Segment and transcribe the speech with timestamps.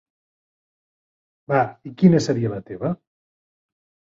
[1.53, 2.95] Val, i quina seria la teva?